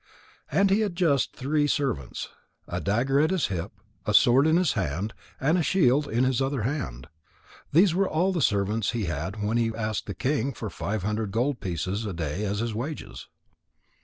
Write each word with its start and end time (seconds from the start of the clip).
And 0.49 0.71
he 0.71 0.79
had 0.79 0.95
just 0.95 1.35
three 1.35 1.67
servants, 1.67 2.29
a 2.67 2.81
dagger 2.81 3.19
at 3.19 3.29
his 3.29 3.45
hip, 3.53 3.71
a 4.03 4.15
sword 4.15 4.47
in 4.47 4.57
his 4.57 4.73
hand, 4.73 5.13
and 5.39 5.59
a 5.59 5.61
shield 5.61 6.07
in 6.07 6.23
his 6.23 6.41
other 6.41 6.63
hand. 6.63 7.05
These 7.71 7.93
were 7.93 8.09
all 8.09 8.33
the 8.33 8.41
servants 8.41 8.93
he 8.93 9.05
had 9.05 9.43
when 9.43 9.57
he 9.57 9.71
asked 9.77 10.07
the 10.07 10.15
king 10.15 10.53
for 10.53 10.71
five 10.71 11.03
hundred 11.03 11.29
gold 11.29 11.59
pieces 11.59 12.03
a 12.07 12.13
day 12.13 12.43
as 12.45 12.61
his 12.61 12.73
wages. 12.73 13.27